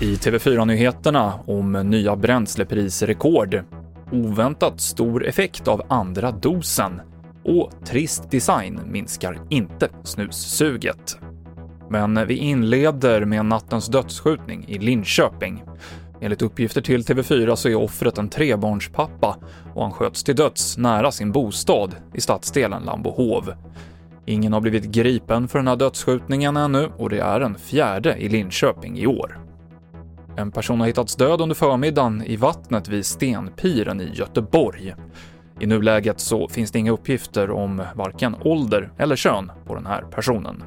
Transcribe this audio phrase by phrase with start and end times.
[0.00, 3.62] I TV4-nyheterna om nya bränsleprisrekord,
[4.12, 7.00] oväntat stor effekt av andra dosen
[7.44, 11.18] och trist design minskar inte snussuget.
[11.90, 15.64] Men vi inleder med nattens dödsskjutning i Linköping.
[16.20, 19.36] Enligt uppgifter till TV4 så är offret en trebarnspappa
[19.74, 23.54] och han sköts till döds nära sin bostad i stadsdelen Lambohov.
[24.28, 28.28] Ingen har blivit gripen för den här dödsskjutningen ännu och det är den fjärde i
[28.28, 29.38] Linköping i år.
[30.36, 34.94] En person har hittats död under förmiddagen i vattnet vid Stenpiren i Göteborg.
[35.60, 40.02] I nuläget så finns det inga uppgifter om varken ålder eller kön på den här
[40.02, 40.64] personen.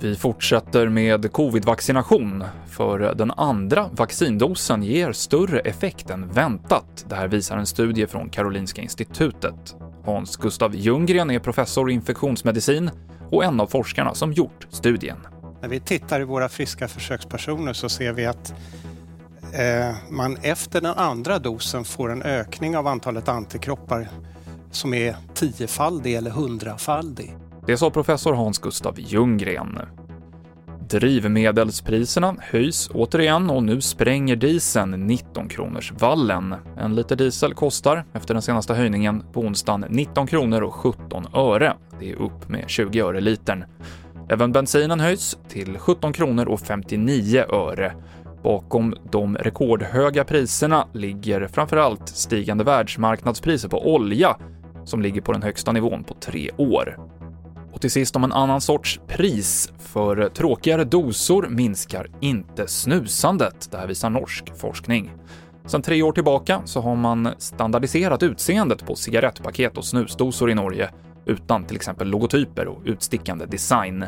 [0.00, 7.06] Vi fortsätter med covid-vaccination, för den andra vaccindosen ger större effekt än väntat.
[7.08, 9.76] Det här visar en studie från Karolinska institutet.
[10.04, 12.90] Hans Gustav Ljunggren är professor i infektionsmedicin
[13.30, 15.16] och en av forskarna som gjort studien.
[15.60, 18.54] När vi tittar i våra friska försökspersoner så ser vi att
[19.52, 24.08] eh, man efter den andra dosen får en ökning av antalet antikroppar
[24.70, 27.36] som är tiofaldig eller hundrafaldig.
[27.66, 29.78] Det sa professor Hans Gustav Ljunggren.
[30.92, 36.54] Drivmedelspriserna höjs återigen och nu spränger dieseln 19 kronors vallen.
[36.78, 41.76] En liter diesel kostar, efter den senaste höjningen på onsdagen, 19 kronor och 17 öre.
[42.00, 43.64] Det är upp med 20 öre litern.
[44.28, 47.92] Även bensinen höjs till 17 kronor och 59 öre.
[48.42, 54.36] Bakom de rekordhöga priserna ligger framförallt stigande världsmarknadspriser på olja
[54.84, 57.11] som ligger på den högsta nivån på tre år.
[57.72, 63.68] Och till sist om en annan sorts pris, för tråkigare dosor minskar inte snusandet.
[63.70, 65.12] Det här visar norsk forskning.
[65.66, 70.90] Sedan tre år tillbaka så har man standardiserat utseendet på cigarettpaket och snusdosor i Norge
[71.26, 74.04] utan till exempel logotyper och utstickande design.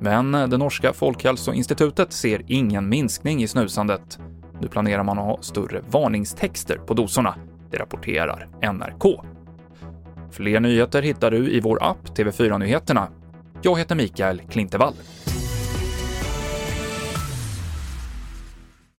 [0.00, 4.18] Men det norska folkhälsoinstitutet ser ingen minskning i snusandet.
[4.60, 7.34] Nu planerar man att ha större varningstexter på dosorna.
[7.70, 9.33] Det rapporterar NRK.
[10.34, 13.08] Fler nyheter hittar du i vår app TV4 Nyheterna.
[13.62, 14.94] Jag heter Mikael Klintevall.